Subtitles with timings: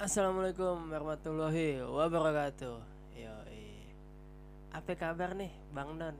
[0.00, 2.80] Assalamualaikum warahmatullahi wabarakatuh.
[3.20, 3.36] Yo,
[4.72, 6.16] apa kabar nih, Bang Non?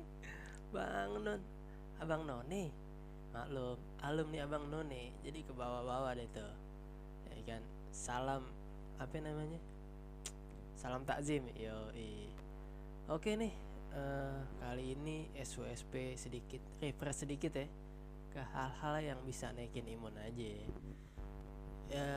[0.72, 1.36] Bang Non,
[2.00, 2.72] Abang Noni.
[3.36, 5.12] Maklum, alum nih Abang Noni.
[5.28, 6.56] Jadi ke bawah-bawah deh tuh.
[7.36, 7.60] Ya kan,
[7.92, 8.48] salam
[8.96, 9.60] apa namanya?
[10.80, 11.44] Salam takzim.
[11.52, 11.92] Yo,
[13.12, 13.52] Oke nih,
[13.92, 17.68] uh, kali ini SWSP sedikit refresh sedikit ya
[18.32, 20.48] ke hal-hal yang bisa naikin imun aja
[21.92, 22.08] ya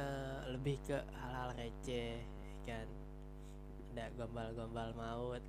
[0.55, 2.23] lebih ke hal-hal receh
[2.63, 2.87] kan.
[3.91, 5.43] Ada gombal-gombal maut.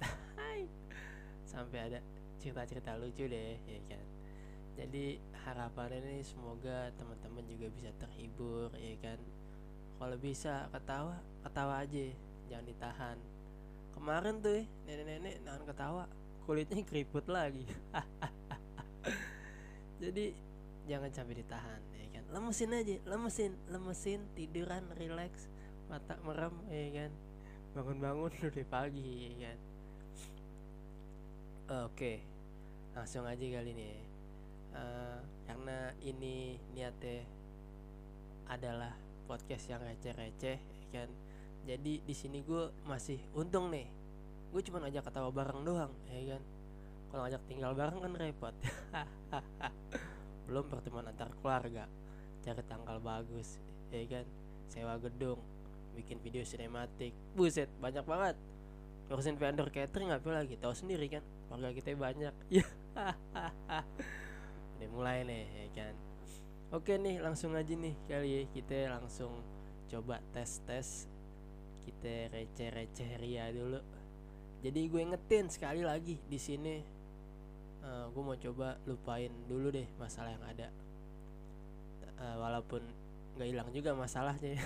[1.51, 1.99] Sampai ada
[2.43, 4.05] cerita-cerita lucu deh ya kan.
[4.77, 9.19] Jadi harapan ini semoga teman-teman juga bisa terhibur ya kan.
[9.97, 12.07] Kalau bisa ketawa ketawa aja.
[12.47, 13.19] Jangan ditahan.
[13.95, 16.05] Kemarin tuh nenek-nenek nahan ketawa.
[16.47, 17.67] Kulitnya keriput lagi.
[20.03, 20.31] Jadi
[20.87, 21.81] jangan sampai ditahan
[22.35, 25.47] lemesin aja lemesin lemesin tiduran relax
[25.87, 27.13] mata merem ya kan?
[27.79, 29.59] Bangun-bangun udah pagi ya kan?
[31.87, 32.23] Oke
[32.97, 33.93] langsung aja kali ini
[34.73, 37.29] uh, karena ini niatnya
[38.49, 38.97] adalah
[39.29, 41.09] podcast yang receh-receh ya kan?
[41.67, 43.91] Jadi di sini gue masih untung nih.
[44.55, 46.43] Gue cuma ajak ketawa bareng doang ya kan?
[47.11, 48.55] Kalau ajak tinggal bareng kan repot.
[50.47, 51.91] Belum pertemuan antar keluarga
[52.47, 53.59] cari tanggal bagus
[53.91, 54.27] ya kan?
[54.71, 55.43] Sewa gedung
[55.99, 57.11] bikin video sinematik.
[57.35, 58.37] Buset banyak banget.
[59.11, 60.55] Ngurusin vendor catering apa lagi?
[60.55, 61.25] Tahu sendiri kan?
[61.51, 62.35] Keluarga kita banyak.
[62.47, 62.67] Ya
[64.77, 65.95] udah mulai nih ya kan?
[66.71, 68.41] Oke nih langsung aja nih kali ya.
[68.55, 69.43] Kita langsung
[69.91, 71.11] coba tes tes
[71.87, 73.83] kita receh receh ria dulu.
[74.63, 76.75] Jadi gue ingetin sekali lagi di sini
[77.87, 80.69] uh, gue mau coba lupain dulu deh masalah yang ada
[82.21, 82.83] uh, walaupun
[83.37, 84.57] nggak hilang juga masalahnya.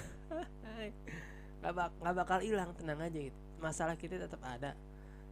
[1.60, 3.36] Nggak bak nggak bakal hilang tenang aja gitu.
[3.60, 4.72] Masalah kita tetap ada.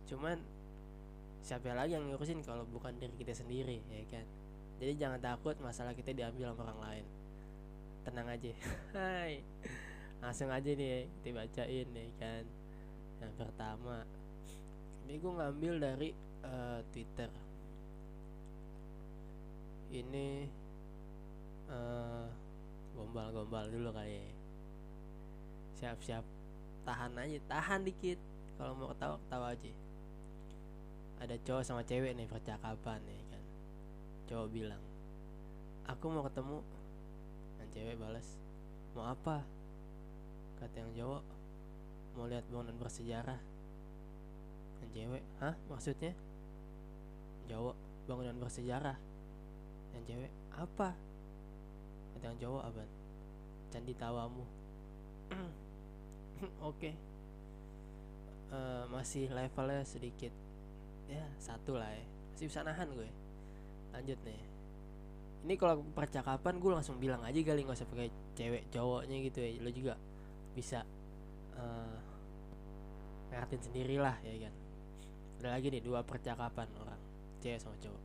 [0.04, 0.36] Cuman
[1.40, 4.26] siapa lagi yang ngurusin kalau bukan diri kita sendiri ya kan?
[4.76, 7.04] Jadi jangan takut masalah kita diambil sama orang lain.
[8.04, 8.52] Tenang aja.
[8.92, 9.40] Hai.
[10.20, 12.44] Langsung aja nih kita bacain ya kan?
[13.24, 14.04] Yang pertama.
[15.08, 16.08] Ini gue ngambil dari
[16.44, 17.30] uh, Twitter.
[19.88, 20.57] Ini
[21.68, 22.26] uh,
[22.96, 24.26] gombal-gombal dulu kali ya.
[25.78, 26.24] Siap-siap.
[26.82, 28.18] Tahan aja tahan dikit.
[28.58, 29.72] Kalau mau ketawa ketawa aja.
[31.18, 33.42] Ada cowok sama cewek nih percakapan nih kan.
[34.26, 34.82] Cowok bilang
[35.86, 36.58] aku mau ketemu.
[37.58, 38.26] Dan cewek balas
[38.96, 39.46] mau apa?
[40.58, 41.22] Kata yang cowok
[42.18, 43.40] mau lihat bangunan bersejarah.
[44.82, 45.54] Dan cewek hah?
[45.70, 46.12] Maksudnya?
[47.46, 47.76] Cowok
[48.10, 48.98] bangunan bersejarah.
[49.94, 51.07] Yang cewek apa
[52.22, 52.82] yang cowok apa
[53.68, 54.44] candi tawamu.
[56.64, 56.92] Oke.
[56.92, 56.94] Okay.
[58.52, 60.32] uh, eh, masih levelnya sedikit.
[61.08, 62.04] Ya satu lah ya.
[62.34, 63.08] Masih bisa nahan gue.
[63.92, 64.40] Lanjut nih.
[65.46, 69.50] Ini kalau percakapan gue langsung bilang aja kali nggak usah pakai cewek cowoknya gitu ya.
[69.62, 69.94] Lo juga
[70.56, 70.82] bisa
[71.54, 71.98] uh,
[73.30, 74.54] ngertiin sendiri lah ya kan.
[75.38, 77.00] Ada lagi nih dua percakapan orang
[77.44, 78.02] cewek sama cowok.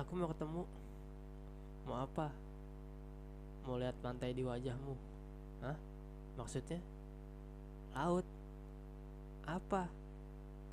[0.00, 0.62] Aku mau ketemu
[1.86, 2.30] mau apa
[3.64, 4.94] mau lihat pantai di wajahmu.
[5.64, 5.76] Hah?
[6.40, 6.80] maksudnya?
[7.92, 8.26] Laut.
[9.44, 9.84] Apa?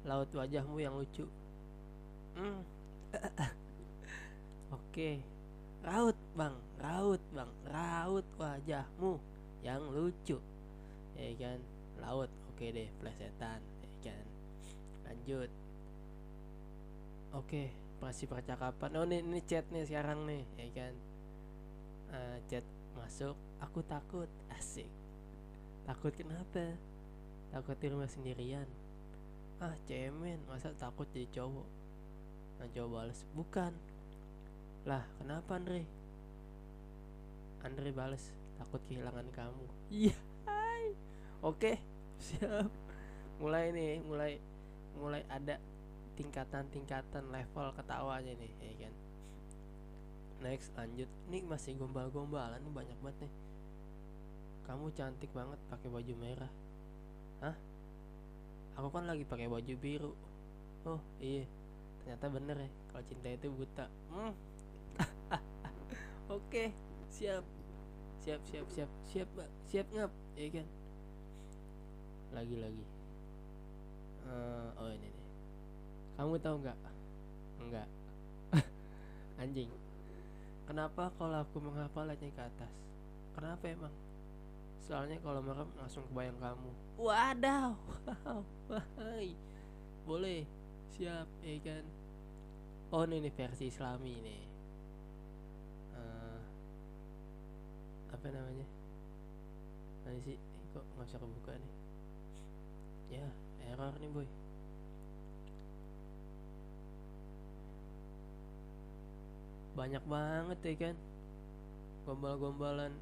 [0.08, 1.28] Laut wajahmu yang lucu.
[2.40, 2.64] Hmm.
[4.78, 5.10] oke.
[5.84, 6.56] Raut bang.
[6.80, 7.52] Raut bang.
[7.68, 9.20] Raut wajahmu
[9.66, 10.40] yang lucu.
[11.20, 11.60] Ya kan?
[12.00, 12.32] Laut.
[12.54, 13.60] Oke deh plesetan.
[13.84, 14.26] Ya kan?
[15.10, 15.52] Lanjut.
[17.36, 18.94] Oke masih percakapan.
[18.94, 20.44] Oh ini, ini chat nih sekarang nih.
[20.56, 20.94] Ya kan?
[22.08, 22.64] Uh, chat
[22.98, 24.30] masuk aku takut.
[24.54, 24.90] Asik.
[25.86, 26.74] Takut kenapa?
[27.54, 28.68] Takut di rumah sendirian.
[29.58, 31.68] Ah cemen masa takut jadi cowok?
[32.62, 33.74] Nah cowok balas bukan.
[34.86, 35.86] Lah kenapa Andre?
[37.66, 39.66] Andre balas takut kehilangan kamu.
[39.94, 40.18] Iya
[41.42, 41.78] oke
[42.26, 42.70] siap.
[43.38, 44.42] Mulai nih mulai
[44.98, 45.62] mulai ada
[46.18, 48.94] tingkatan-tingkatan level ketawanya nih ya kan
[50.44, 51.10] next lanjut.
[51.32, 53.34] Nih masih gombal-gombalan nih banyak banget nih.
[54.68, 56.52] Kamu cantik banget pakai baju merah.
[57.44, 57.56] Hah?
[58.78, 60.14] Aku kan lagi pakai baju biru.
[60.86, 61.46] Oh iya.
[62.04, 63.86] Ternyata bener ya kalau cinta itu buta.
[64.14, 64.34] Hmm.
[66.38, 66.64] oke
[67.12, 67.44] siap.
[68.22, 68.90] Siap siap siap.
[69.08, 69.50] Siap mbak.
[69.72, 70.12] Siap ngap.
[70.36, 70.68] Ya kan?
[72.36, 72.86] Lagi lagi.
[74.28, 75.26] Uh, oh ini nih.
[76.20, 76.78] Kamu tahu nggak?
[77.58, 77.88] Enggak
[79.42, 79.70] anjing
[80.68, 82.74] kenapa kalau aku menghafal ke atas?
[83.34, 83.96] Kenapa emang?
[84.84, 86.72] Soalnya kalau merem langsung kebayang kamu.
[87.00, 87.72] Wadaw.
[88.08, 89.36] Wow wahai.
[90.04, 90.44] Boleh?
[90.96, 91.84] Siap ya kan?
[92.92, 94.42] Oh ini versi islami nih
[95.92, 96.40] uh,
[98.16, 98.68] apa namanya?
[100.08, 100.40] Mana sih?
[100.72, 101.74] Kok nggak bisa kebuka nih?
[103.20, 103.28] Ya
[103.68, 104.28] error nih boy
[109.78, 110.96] banyak banget ya kan
[112.10, 112.94] gombal-gombalan.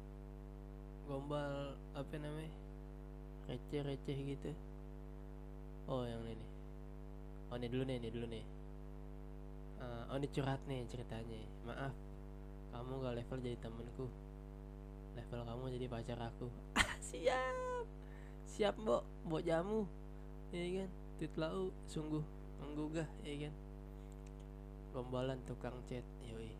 [1.08, 2.52] Gombal apa namanya?
[3.48, 4.50] Receh-receh gitu.
[5.88, 6.46] Oh yang ini
[7.46, 8.44] oh ini dulu nih ini dulu nih.
[9.80, 11.40] Uh, oh ini curhat nih ceritanya.
[11.64, 11.94] Maaf
[12.76, 14.06] kamu gak level jadi temenku
[15.16, 16.46] level kamu jadi pacar aku.
[16.76, 17.86] Ah, siap.
[18.44, 19.02] Siap mbok.
[19.24, 19.88] Mbok jamu.
[20.52, 22.20] Ya kan titlau sungguh
[22.60, 23.54] menggugah ya kan
[24.92, 26.52] gombalan tukang chat yoi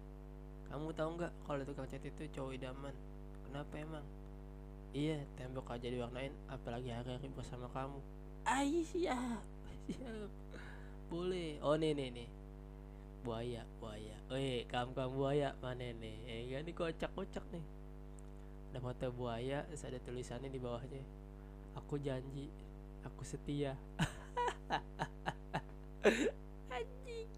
[0.67, 2.95] kamu tahu nggak kalau tukang cat itu cowok idaman?
[3.47, 4.07] Kenapa emang?
[4.97, 8.01] Iya tembok aja diwarnain apalagi hari-hari bersama kamu.
[8.47, 9.43] Ay siap
[9.87, 10.31] siap.
[11.07, 11.63] Boleh.
[11.63, 12.29] Oh nih nih nih.
[13.23, 14.17] Buaya buaya.
[14.35, 16.17] Iya kamu kamu buaya mana nih?
[16.27, 17.65] Eh ya, ini kocak kocak nih.
[18.75, 21.03] Ada foto buaya terus ada tulisannya di bawahnya.
[21.79, 22.51] Aku janji
[23.07, 23.79] aku setia.
[26.75, 27.29] Anjing.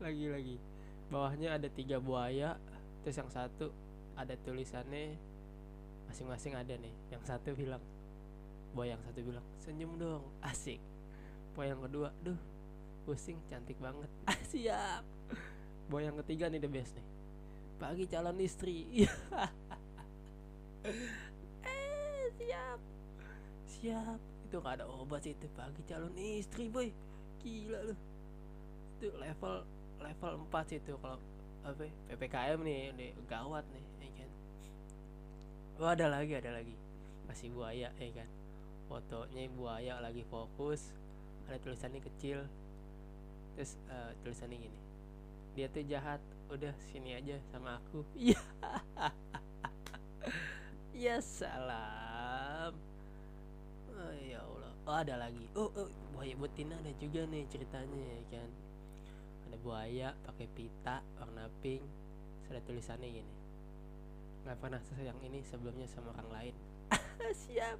[0.00, 0.71] Lagi lagi
[1.12, 2.56] bawahnya ada tiga buaya
[3.04, 3.68] terus yang satu
[4.16, 5.12] ada tulisannya
[6.08, 6.94] masing-masing ada nih.
[7.12, 7.84] Yang satu bilang
[8.72, 10.80] buaya yang satu bilang senyum dong asik.
[11.52, 12.40] Buaya yang kedua duh
[13.04, 14.08] pusing cantik banget.
[14.30, 15.04] Ah, siap.
[15.92, 17.06] Buaya yang ketiga nih the best nih.
[17.76, 18.76] Pagi calon istri.
[21.62, 22.80] Eh siap.
[23.68, 24.18] Siap.
[24.48, 26.88] Itu gak ada obat sih itu pagi calon istri boy.
[27.44, 27.94] Gila lu.
[28.98, 31.18] Itu level level 4 sih itu kalau
[31.62, 34.30] apa ppkm nih ini gawat nih ya kan.
[35.78, 36.74] Oh ada lagi ada lagi.
[37.30, 38.28] Masih buaya ya kan.
[38.90, 40.90] Fotonya buaya lagi fokus
[41.46, 42.42] ada tulisannya kecil.
[43.54, 44.80] Terus uh, tulisannya gini.
[45.54, 46.20] Dia tuh jahat
[46.50, 48.02] udah sini aja sama aku.
[48.18, 48.40] Iya
[51.06, 52.74] ya salam.
[53.94, 54.72] Oh ya Allah.
[54.82, 55.46] Oh ada lagi.
[55.54, 58.50] Oh, oh buaya betina ada juga nih ceritanya ya kan
[59.52, 61.84] ada buaya pakai pita warna pink.
[62.48, 63.34] Ada tulisannya gini.
[64.48, 66.54] Nggak pernah yang ini sebelumnya sama orang lain.
[67.44, 67.76] Siap.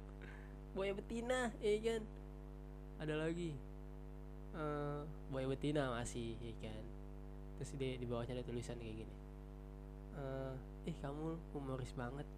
[0.77, 2.01] Buaya betina ya kan?
[3.01, 3.57] Ada lagi.
[4.53, 5.01] Uh,
[5.33, 6.83] buaya betina masih ya kan?
[7.57, 9.15] Terus di di bawahnya ada tulisan kayak gini.
[10.13, 10.53] Uh,
[10.85, 12.29] ih kamu humoris banget.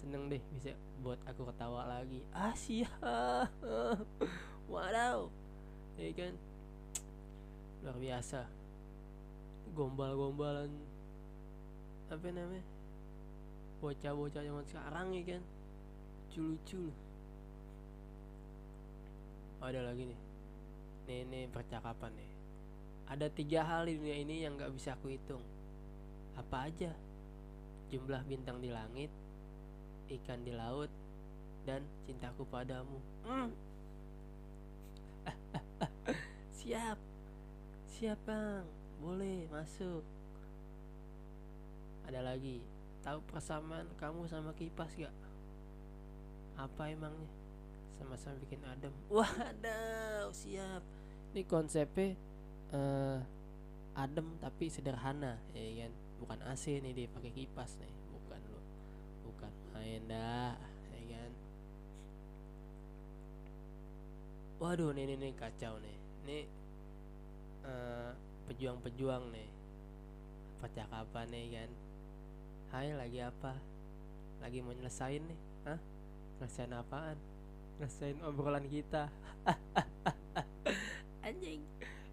[0.00, 0.72] Seneng deh bisa
[1.04, 2.24] buat aku ketawa lagi.
[2.32, 3.52] Ah siap.
[4.72, 5.28] Wadaw.
[6.00, 6.32] Ya kan?
[7.84, 8.61] Luar biasa
[9.72, 10.68] gombal-gombalan
[12.12, 12.64] apa namanya
[13.80, 15.42] bocah-bocah zaman sekarang ya kan.
[16.32, 16.88] Lucu-lucu
[19.62, 20.20] ada lagi nih.
[21.10, 22.30] Nih nih percakapan nih.
[23.10, 25.42] Ada tiga hal di dunia ini yang gak bisa aku hitung.
[26.38, 26.94] Apa aja?
[27.92, 29.10] Jumlah bintang di langit
[30.08, 30.88] ikan di laut
[31.64, 32.98] dan cintaku padamu.
[33.26, 33.50] Mm.
[36.58, 36.98] siap.
[37.92, 40.06] Siap bang boleh masuk.
[42.06, 42.62] Ada lagi.
[43.02, 45.10] Tahu persamaan kamu sama kipas gak?
[46.54, 47.26] Apa emangnya?
[47.98, 48.94] Sama-sama bikin adem.
[49.14, 50.86] Waduh siap.
[51.34, 52.14] Ini konsepnya
[52.70, 53.18] uh,
[53.98, 55.92] adem tapi sederhana ya kan?
[56.22, 57.90] Bukan AC nih dia pakai kipas nih.
[58.14, 58.60] Bukan lo
[59.26, 60.54] bukan main dah
[60.94, 61.30] ya kan?
[64.62, 65.96] Waduh nih nih, nih kacau nih.
[66.22, 66.38] Ini
[67.66, 68.14] uh,
[68.52, 69.48] pejuang-pejuang nih.
[70.60, 71.70] Percakapan nih kan?
[72.68, 73.56] Hai lagi apa?
[74.44, 75.80] Lagi mau nyelesain nih Hah?
[76.36, 77.16] nyelesain apaan?
[77.80, 79.08] Nyelesain obrolan kita.
[81.26, 81.64] Anjing.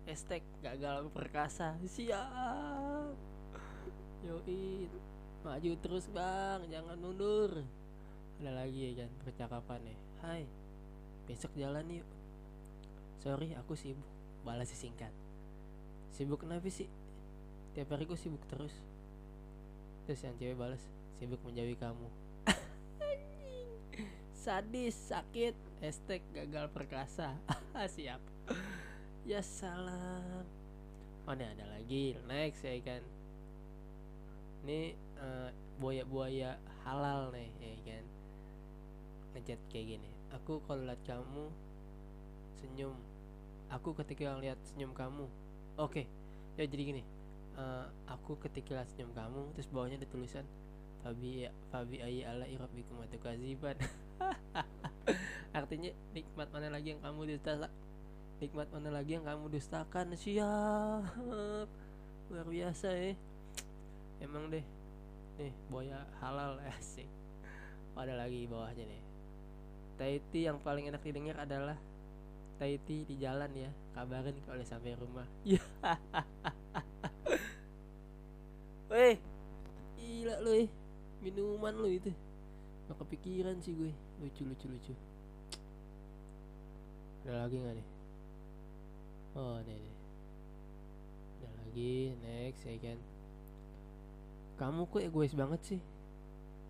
[0.07, 1.75] Hashtag gagal perkasa.
[1.83, 3.19] Siap.
[4.23, 4.87] Yoi.
[5.43, 6.63] Maju terus bang.
[6.71, 7.67] Jangan mundur.
[8.39, 9.99] Ada lagi ya kan percakapan nih?
[10.23, 10.43] Hai.
[11.27, 12.07] Besok jalan yuk.
[13.19, 14.07] Sorry aku sibuk.
[14.47, 15.11] Balas singkat
[16.13, 16.87] sibuk kenapa sih?
[17.77, 18.73] Tiap hari gue sibuk terus.
[20.05, 20.83] Terus yang cewek balas
[21.17, 22.07] sibuk menjauhi kamu.
[24.43, 25.55] Sadis sakit.
[25.79, 27.35] Hashtag gagal perkasa.
[27.95, 28.21] Siap.
[29.27, 30.45] Ya salam.
[31.29, 32.17] Oh ini ada lagi.
[32.25, 33.03] Next ya kan.
[34.65, 38.03] Ini uh, buaya-buaya halal nih ya kan.
[39.37, 41.45] Ngechat kayak gini aku kalau lihat kamu
[42.61, 42.95] senyum.
[43.69, 45.29] Aku ketika lihat senyum kamu
[45.79, 46.03] oke.
[46.03, 46.05] Okay.
[46.59, 47.03] ya jadi gini.
[47.55, 50.47] Uh, aku ketika senyum kamu terus bawahnya ada tulisan
[51.03, 53.75] Fabi Fabi ayi ala irabikum kaziban
[55.57, 57.67] Artinya nikmat mana lagi yang kamu dusta
[58.39, 60.15] Nikmat mana lagi yang kamu dustakan?
[60.15, 61.67] Siap.
[62.31, 63.11] Luar biasa ya
[64.23, 64.63] Emang deh.
[65.39, 67.07] Nih boya halal asik.
[67.99, 69.01] Ada lagi bawahnya nih.
[69.99, 71.75] Taiti yang paling enak didengar adalah
[72.59, 75.23] Taiti di jalan ya Kabarin kalau sampai rumah.
[75.47, 75.63] Ya
[78.91, 79.15] Weh.
[79.95, 80.69] Gila lu eh.
[81.23, 82.11] Minuman lu itu.
[82.91, 83.95] Gak kepikiran sih gue.
[84.19, 84.93] Lucu lucu lucu.
[87.23, 87.87] Ada lagi gak nih?
[89.39, 89.95] Oh nih nih
[91.39, 91.95] Ada lagi.
[92.27, 92.99] Next ya kan.
[94.59, 95.81] Kamu kok egois banget sih?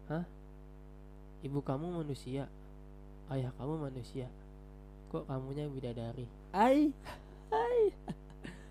[0.05, 0.25] Hah?
[1.41, 2.46] Ibu kamu manusia.
[3.29, 4.29] Ayah kamu manusia
[5.10, 6.30] Kok kamunya bidadari?
[6.54, 6.94] Hai.
[7.50, 7.89] Hai.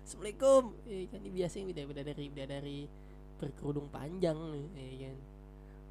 [0.07, 0.71] Assalamualaikum.
[0.87, 2.79] Ya kan ini biasa bidadari Bidadari
[3.43, 4.39] berkerudung panjang
[4.71, 5.17] ya kan.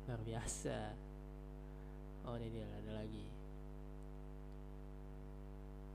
[0.09, 0.97] Luar biasa.
[2.25, 3.29] Oh ini dia ada lagi.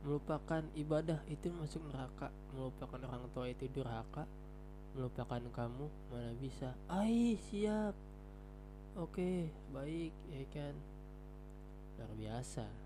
[0.06, 2.30] Melupakan ibadah itu masuk neraka.
[2.54, 4.30] Melupakan orang tua itu durhaka.
[4.94, 6.78] Melupakan kamu mana bisa.
[6.94, 7.98] Ai siap.
[9.02, 10.78] Oke baik ya kan.
[11.98, 12.83] Luar biasa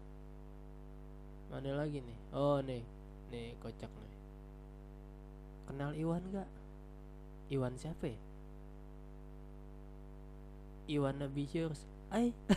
[1.47, 2.17] mana lagi nih.
[2.35, 2.83] Oh nih.
[3.31, 4.15] Nih kocak nih.
[5.67, 6.47] Kenal Iwan gak
[7.51, 8.19] Iwan siapa ya?
[10.87, 12.31] Iwan Ambitious Ay.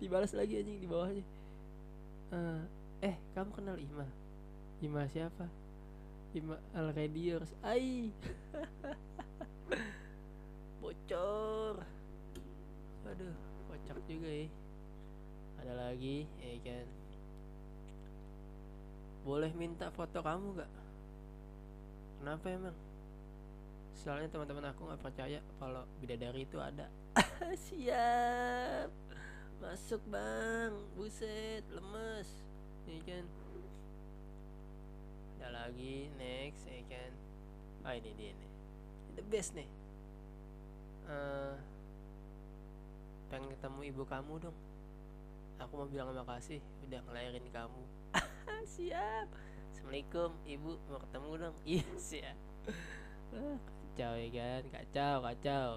[0.00, 1.24] Dibalas lagi anjing di bawahnya.
[2.32, 2.64] Uh,
[3.02, 4.08] Eh kamu kenal Ima?
[4.80, 5.48] Ima siapa?
[6.32, 8.08] Ima Al Radiers Ay.
[10.80, 11.84] Bocor.
[13.04, 13.36] Aduh
[13.68, 14.48] Kocak juga ya
[15.62, 16.26] Ada lagi?
[16.42, 16.86] Ya kan
[19.22, 20.70] Boleh minta foto kamu gak
[22.18, 22.78] Kenapa emang?
[23.98, 26.86] Soalnya teman-teman aku nggak percaya kalau bidadari itu ada.
[27.66, 28.90] Siap.
[29.58, 30.70] Masuk bang.
[30.94, 32.30] Buset lemes.
[32.86, 33.24] Ya kan
[35.38, 36.10] ada lagi.
[36.14, 37.10] Next ya kan
[37.82, 38.50] ah ini dia nih.
[39.18, 39.66] The best nih.
[41.10, 41.58] Uh,
[43.34, 44.58] pengen ketemu ibu kamu dong
[45.62, 46.58] aku mau bilang makasih
[46.90, 47.82] udah ngelahirin kamu.
[48.74, 49.26] Siap.
[49.70, 50.74] Assalamualaikum ibu.
[50.90, 51.56] Mau ketemu dong?
[51.70, 52.38] Iya siap.
[53.30, 54.62] Kacau ya kan?
[54.70, 55.68] Kacau kacau.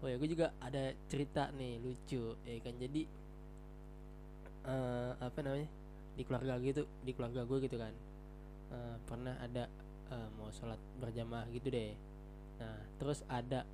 [0.00, 2.74] Oh ya gue juga ada cerita nih lucu ya kan?
[2.76, 3.02] Jadi
[4.68, 5.68] uh, apa namanya?
[6.16, 7.94] Di keluarga gitu di keluarga gue gitu kan.
[8.70, 9.68] Uh, pernah ada
[10.12, 11.92] uh, mau sholat berjamaah gitu deh.
[12.60, 13.64] Nah terus ada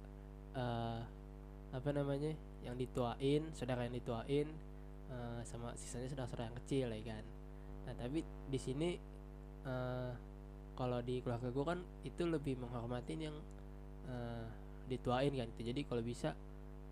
[0.55, 1.03] uh,
[1.75, 2.35] apa namanya?
[2.67, 4.51] Yang dituain saudara yang dituain
[5.11, 7.25] uh, sama sisanya saudara-saudara yang kecil ya kan?
[7.87, 8.99] Nah tapi di sini
[9.67, 10.13] uh,
[10.77, 13.37] kalau di keluarga gue kan itu lebih menghormatin yang
[14.11, 14.47] uh,
[14.87, 15.73] dituain kan gitu.
[15.73, 16.37] Jadi kalau bisa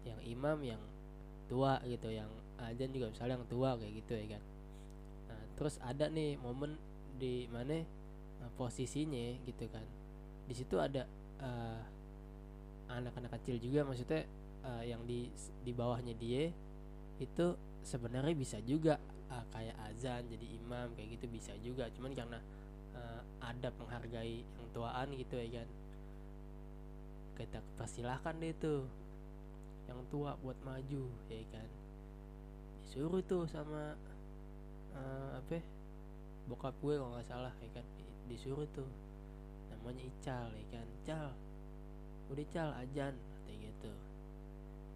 [0.05, 0.83] yang imam yang
[1.49, 2.29] tua gitu yang
[2.61, 4.43] ajan juga misalnya yang tua kayak gitu ya kan?
[5.29, 6.79] Nah terus ada nih momen
[7.21, 7.85] di mana
[8.43, 9.85] uh, posisinya gitu kan.
[10.45, 11.05] Di situ ada
[11.41, 11.81] uh,
[12.89, 14.29] anak-anak kecil juga maksudnya
[14.65, 15.29] uh, yang di
[15.65, 16.53] di bawahnya dia
[17.23, 17.47] itu
[17.85, 18.97] sebenarnya bisa juga
[19.29, 21.87] uh, kayak azan jadi imam kayak gitu bisa juga.
[21.93, 22.41] Cuman karena
[22.97, 25.69] uh, ada menghargai yang tuaan gitu ya kan.
[27.35, 28.89] Kita persilahkan deh tuh
[29.85, 31.69] yang tua buat maju ya kan.
[32.83, 33.95] Disuruh tuh sama
[34.97, 35.61] uh, apa
[36.49, 37.87] bokap gue kalau nggak salah ya kan.
[38.33, 38.89] Disuruh tuh
[39.69, 40.87] namanya Ical ya kan.
[41.05, 41.29] Ical
[42.33, 43.15] udah Ical ajan
[43.45, 43.93] kayak gitu.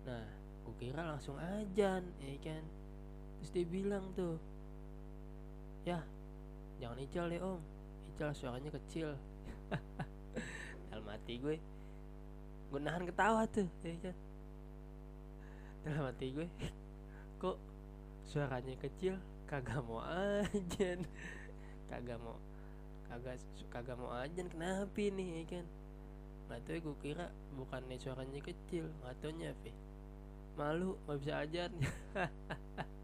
[0.09, 0.25] Nah
[0.64, 2.64] gue kira langsung ajan ya kan
[3.38, 4.37] terus dia bilang tuh
[5.87, 6.02] ya
[6.78, 7.61] jangan Ical deh om.
[8.14, 9.14] Ical suaranya kecil.
[10.90, 11.57] Dalam hati gue
[12.68, 14.16] gue nahan ketawa tuh ya kan?
[15.87, 16.47] Dalam hati gue
[17.38, 17.57] kok
[18.26, 19.16] suaranya kecil?
[19.49, 21.02] Kagak mau ajan.
[21.90, 22.37] Kagak mau
[23.09, 23.40] kagak
[23.73, 25.66] kagak mau ajan kenapa nih ya kan?
[26.49, 29.73] Nggak tahu gue kira bukannya suaranya kecil nggak apa
[30.59, 31.71] malu nggak bisa ajan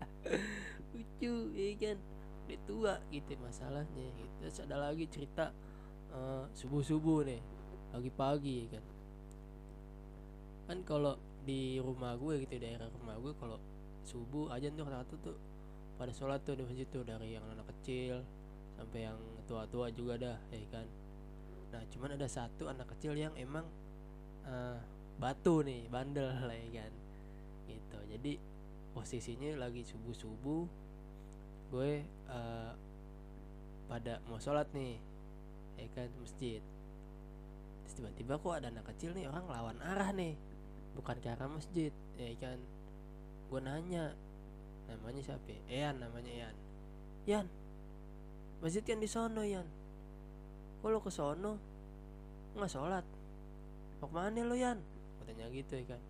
[0.95, 1.99] lucu ya kan?
[2.45, 4.35] Udah tua gitu masalahnya gitu.
[4.45, 5.49] terus ada lagi cerita
[6.13, 7.41] uh, subuh subuh nih
[7.91, 8.85] pagi-pagi ya kan?
[10.69, 11.15] Kan kalau
[11.45, 13.61] di rumah gue gitu daerah rumah gue kalau
[14.05, 15.37] subuh aja tuh rata-rata tuh
[15.97, 18.21] pada sholat tuh di masjid tuh dari yang anak kecil
[18.75, 20.87] sampai yang tua-tua juga dah ya kan?
[21.73, 23.65] Nah cuman ada satu anak kecil yang emang
[24.45, 24.79] uh,
[25.19, 26.93] batu nih bandel lah ya kan?
[27.71, 27.99] Gitu.
[28.17, 28.33] Jadi
[28.95, 30.65] posisinya lagi subuh subuh
[31.75, 32.73] gue uh,
[33.91, 34.97] pada mau sholat nih
[35.75, 36.63] ya kan masjid.
[37.85, 40.39] Terus tiba-tiba kok ada anak kecil nih orang lawan arah nih
[40.95, 42.59] bukan ke arah masjid ya kan.
[43.51, 44.15] Gue nanya
[44.87, 45.91] namanya siapa ya?
[45.91, 46.57] Ean namanya Ean
[47.27, 47.47] Yan
[48.63, 49.67] masjid kan di sono Yan
[50.81, 51.59] kok lo ke sono?
[52.55, 53.05] Nggak sholat.
[53.99, 54.79] Mau ke mana lo Yan
[55.19, 56.01] katanya gitu ya kan.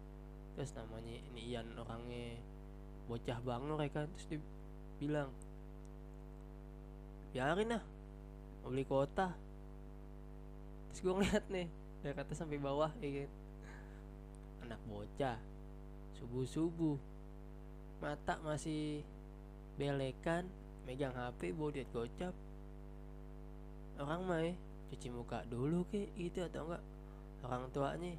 [0.54, 2.36] Terus namanya ini Ian orangnya
[3.04, 4.40] bocah bangor ya kan terus dia
[5.00, 5.28] bilang
[7.34, 7.82] biarin lah
[8.62, 9.34] mau beli kota
[10.88, 11.68] terus gue ngeliat nih
[12.04, 13.30] dari atas sampai bawah ya kan.
[14.68, 15.40] Anak bocah
[16.20, 16.96] subuh subuh
[18.04, 19.00] mata masih
[19.80, 20.44] belekan
[20.84, 22.36] megang HP duit gocap.
[23.96, 24.52] Orang mah ya
[24.92, 26.84] cuci muka dulu ke gitu atau enggak?
[27.40, 28.12] Orang tuanya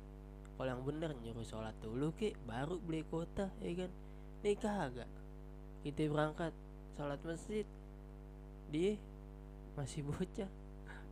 [0.58, 3.92] kalau yang bener nyuruh sholat dulu ke baru beli kota ya kan
[4.46, 5.10] nikah agak?
[5.82, 6.54] Kita berangkat
[6.94, 7.66] sholat masjid.
[8.70, 8.94] Dia
[9.74, 10.50] masih bocah.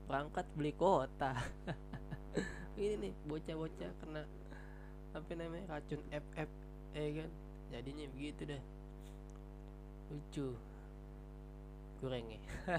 [0.05, 1.33] Berangkat beli kota.
[2.77, 4.21] Ini nih bocah-bocah kena
[5.13, 6.49] apa namanya racun FF
[6.93, 7.29] ya kan?
[7.73, 8.61] Jadinya begitu dah.
[10.13, 10.47] Lucu.
[11.97, 12.41] Kurang ya.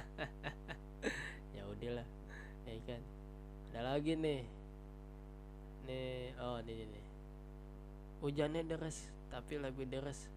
[1.55, 2.07] Ya udahlah
[2.67, 3.03] ya kan?
[3.71, 4.43] Ada lagi nih.
[5.87, 7.05] Nih oh ini nih
[8.25, 10.33] hujannya deras tapi lebih deras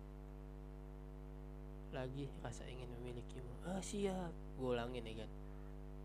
[1.97, 3.53] lagi rasa ingin memilikimu.
[3.65, 4.29] Ah siap.
[4.61, 5.31] Gue ulangin ya kan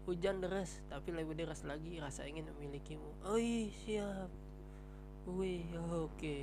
[0.03, 3.29] hujan deras tapi lebih deras lagi rasa ingin memilikimu.
[3.37, 4.31] Iya siap.
[5.29, 6.09] Wih oke.
[6.17, 6.43] Okay.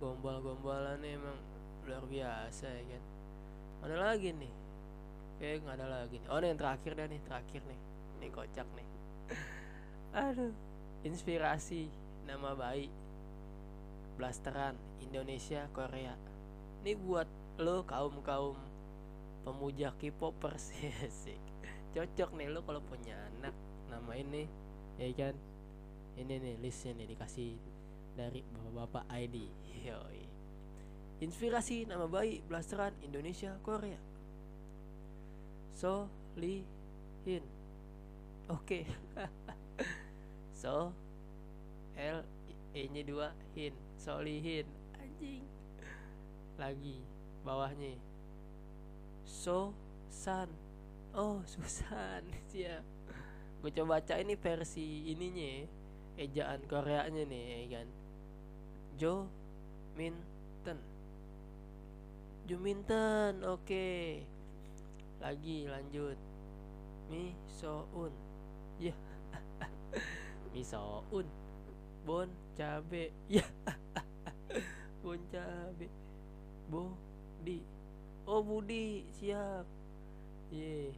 [0.00, 1.36] gombal-gombalannya emang
[1.84, 3.02] luar biasa ya kan
[3.84, 4.52] ada lagi nih.
[5.40, 6.28] Kayak nggak ada lagi nih.
[6.28, 7.80] oh ini yang terakhir dah nih terakhir nih.
[8.20, 8.88] Ini kocak nih.
[10.28, 10.52] Aduh.
[11.04, 11.88] Inspirasi
[12.28, 12.92] nama baik.
[14.20, 16.12] Blasteran Indonesia Korea
[16.80, 17.28] ini buat
[17.60, 18.56] lo kaum kaum
[19.44, 21.36] pemuja K-popers sih
[21.94, 23.54] cocok nih lo kalau punya anak.
[23.90, 24.46] Nama ini
[24.96, 25.34] ya kan?
[26.16, 27.58] Ini nih listnya nih dikasih
[28.14, 29.36] dari bapak-bapak ID
[29.86, 30.22] Yoi.
[31.20, 34.00] inspirasi nama baik blasteran Indonesia Korea.
[35.76, 36.08] So
[36.40, 36.64] li
[37.28, 37.44] hin
[38.48, 38.64] oke.
[38.64, 38.82] Okay.
[40.64, 40.96] so
[41.96, 42.24] L
[42.72, 44.64] E nya dua hin solihin
[44.96, 45.44] anjing.
[46.56, 47.09] Lagi
[47.44, 47.96] bawahnya.
[49.24, 49.72] So
[50.10, 50.50] san
[51.16, 52.84] oh Susan siap.
[53.60, 55.68] Gue coba baca ini versi ininya
[56.16, 57.88] ejaan Koreanya nih ya kan.
[58.96, 59.28] Jo
[59.96, 60.78] Minten
[62.48, 63.64] Jo Minten oke.
[63.64, 64.24] Okay.
[65.20, 66.16] lagi lanjut.
[67.12, 68.12] Mi Soun
[68.80, 68.92] ya.
[68.92, 68.98] Yeah.
[70.52, 71.26] Mi Soun
[72.08, 73.12] Bon cabe.
[73.28, 73.44] Ya.
[75.04, 75.88] Bon cabe
[77.40, 77.64] Bodi
[78.28, 79.64] Oh Budi siap.
[80.52, 80.92] Ye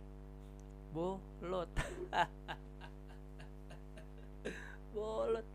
[0.90, 1.70] Bolot.
[4.90, 5.46] Bolot.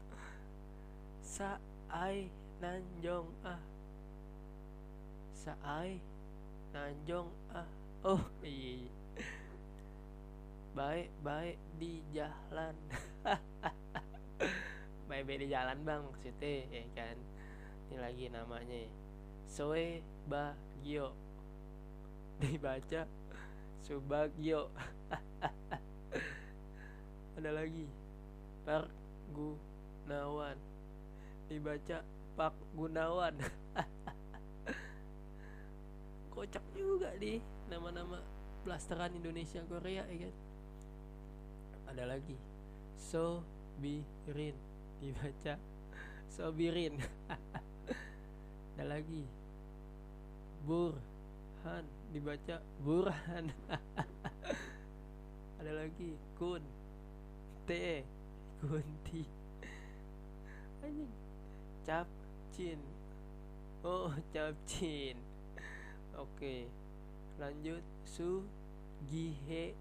[1.20, 2.32] Saai
[2.64, 3.60] Nanjong ah.
[5.36, 6.00] Saai
[6.72, 7.68] Nanjong ah.
[8.08, 8.88] Oh iya
[10.72, 12.80] Baik-baik di jalan.
[15.12, 17.20] Baik-baik di jalan bang Maksudnya ya kan.
[17.92, 18.88] Ini lagi namanya
[19.52, 20.00] Soe
[20.88, 21.12] Bagio
[22.40, 23.04] Dibaca
[23.84, 24.72] Subagio.
[27.36, 27.84] Ada lagi?
[28.64, 28.88] Pak
[29.36, 30.56] Gunawan.
[31.52, 32.08] Dibaca
[32.40, 33.36] Pak Gunawan.
[36.32, 38.24] Kocak juga di nama-nama
[38.64, 40.36] blasteran Indonesia Korea ya kan?
[41.92, 42.40] Ada lagi?
[42.96, 44.56] Sobirin.
[45.04, 45.60] Dibaca
[46.32, 46.96] Sobirin.
[48.80, 49.37] Ada lagi
[50.68, 53.56] Burhan dibaca Burhan.
[55.64, 56.60] Ada lagi kun.
[57.64, 58.04] T
[58.60, 59.24] kunti.
[61.88, 62.08] Cap
[62.52, 62.80] cin
[63.88, 65.16] oh cap cin
[66.20, 66.68] oke
[67.40, 67.84] lanjut.
[68.04, 68.44] Su
[69.08, 69.72] gihe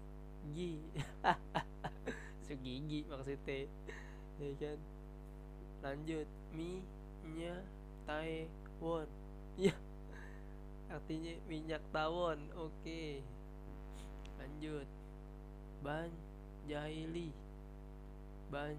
[0.55, 0.79] gi.
[2.47, 3.67] Su gigi maksudnya
[4.39, 4.79] ya kan?
[5.83, 6.27] Lanjut.
[6.55, 6.79] Mi
[7.35, 7.59] nya
[8.07, 9.07] taiwan
[9.59, 9.75] ya
[10.91, 13.01] artinya minyak tawon oke.
[14.39, 14.87] Lanjut.
[15.83, 16.09] Ban
[16.67, 17.31] jaili
[18.47, 18.75] ban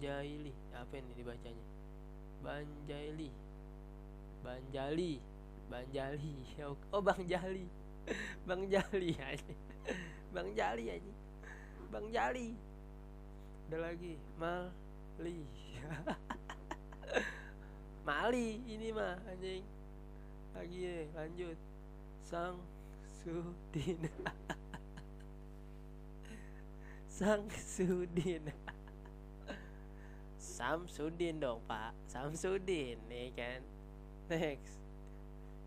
[0.00, 1.66] jaili apa ini dibacanya?
[2.44, 3.28] Ban jaili
[4.40, 5.20] ban jali
[5.68, 6.36] ban jali
[6.94, 7.66] oh bang jali.
[8.48, 9.54] Bang jali aja.
[10.34, 11.12] Bang jali aja.
[11.90, 12.54] Bang jali.
[13.70, 14.14] Ada lagi.
[14.38, 15.38] Mali.
[18.06, 19.62] Mali ini mah anjing
[20.54, 21.58] lagi ya lanjut.
[22.22, 22.60] Sang
[23.22, 23.98] sudin.
[27.20, 28.52] Sang sudin.
[30.40, 31.94] Samsudin dong pak.
[32.08, 33.62] Samsudin nih kan.
[34.28, 34.76] Next.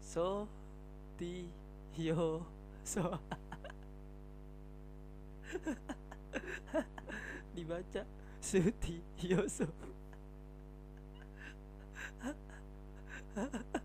[0.02, 0.48] So
[1.18, 1.50] ti
[1.98, 2.46] yo
[2.86, 3.14] so.
[7.54, 8.06] Dibaca.
[8.44, 9.72] Suti Yoso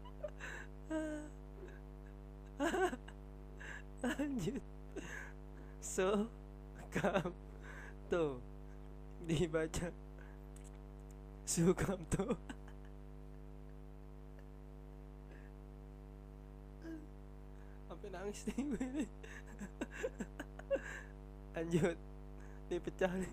[4.49, 4.65] lanjut
[5.81, 6.29] so
[6.89, 7.33] kam
[8.09, 8.41] to
[9.29, 9.93] dibaca.
[11.49, 12.37] Sukamto
[17.89, 19.11] sampai nangis nih gue nih
[21.57, 21.99] lanjut.
[22.69, 23.33] Dipecah nih.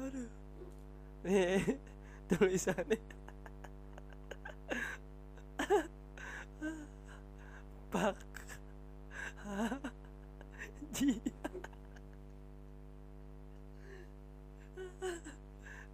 [0.00, 0.28] Aduh.
[1.28, 1.76] Nih
[2.24, 2.96] tulisannya
[7.90, 8.16] pak.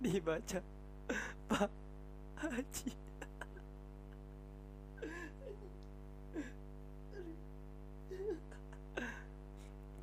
[0.00, 0.60] Dibaca.
[1.48, 1.70] Pak.
[2.36, 2.92] Haji.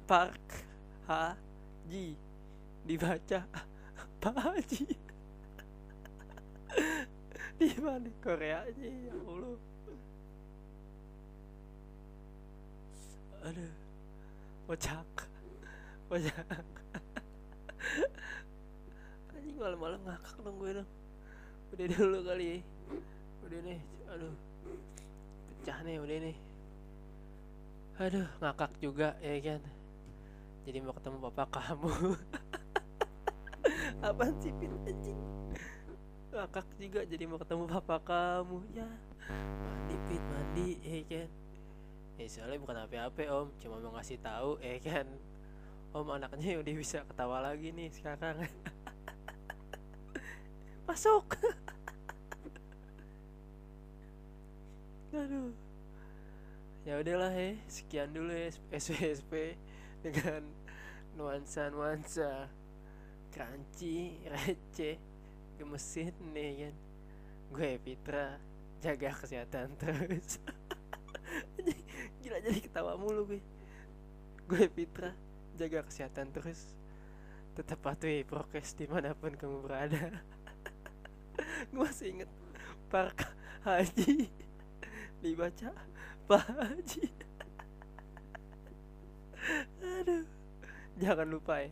[0.07, 0.41] Pak.
[1.07, 2.17] Haji.
[2.89, 3.39] Dibaca.
[4.17, 4.85] Pak Haji.
[7.61, 9.72] Di mana Korea aja ya Allah
[13.43, 13.73] aduh
[14.63, 15.27] pocak
[16.07, 16.47] pocak
[19.35, 20.89] anjing malam-malam ngakak dong gue dong.
[21.75, 22.57] Udah dulu kali ya.
[23.43, 24.35] Udah nih aduh.
[25.51, 26.37] Pecah nih udah nih.
[27.99, 29.61] Aduh ngakak juga ya kan?
[30.63, 31.91] Jadi mau ketemu bapak kamu.
[34.07, 34.71] Apaan sih pin?
[34.87, 35.19] Anjing.
[36.31, 38.57] Ngakak juga jadi mau ketemu bapak kamu.
[38.71, 38.87] Ya
[39.59, 41.42] mandi pit mandi ya kan
[42.17, 43.49] ya soalnya bukan apa-apa om.
[43.57, 45.07] Cuma mau ngasih tahu ya kan?
[45.93, 48.37] Om anaknya udah bisa ketawa lagi nih sekarang.
[50.89, 51.25] Masuk.
[55.13, 55.53] Aduh.
[56.83, 57.53] Ya udahlah ya.
[57.69, 59.53] Sekian dulu ya SPSP
[60.01, 60.41] dengan
[61.13, 62.49] nuansa nuansa
[63.29, 64.97] kranci receh
[65.61, 66.75] gemesin nih kan?
[67.53, 68.41] Gue Fitra
[68.81, 70.41] jaga kesehatan terus
[72.23, 73.43] gila jadi ketawa mulu gue.
[74.47, 75.11] Gue Fitra
[75.59, 76.71] jaga kesehatan terus.
[77.53, 80.09] Tetap patuhi prokes di mana pun kamu berada.
[81.69, 82.31] Gue masih inget
[82.89, 83.29] Pak
[83.67, 84.31] Haji.
[85.21, 85.69] Dibaca
[86.25, 87.05] Pak Haji.
[90.01, 90.25] Aduh
[90.97, 91.69] jangan lupa ya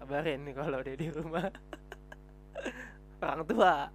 [0.00, 1.48] kabarin kalau udah di rumah.
[3.24, 3.88] Orang tua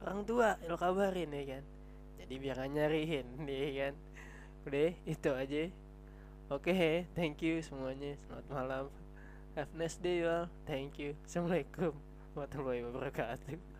[0.00, 1.64] orang tua lo kabarin ya kan.
[2.22, 3.94] Jadi biar nyariin nih kan
[4.66, 5.62] udah itu aja.
[6.50, 8.18] Oke okay, thank you semuanya.
[8.26, 8.84] Selamat malam.
[9.54, 11.14] Have nice day all thank you.
[11.22, 11.94] Assalamualaikum
[12.34, 13.75] warahmatullahi wabarakatuh